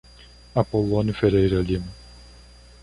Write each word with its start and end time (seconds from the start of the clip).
Apolonio 0.55 1.13
Ferreira 1.13 1.61
Lima 1.61 1.91